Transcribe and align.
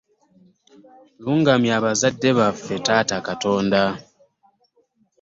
Luŋŋamya 1.23 1.71
abazadde 1.79 2.29
baffe 2.37 2.75
taata 2.85 3.17
Katonda. 3.27 3.81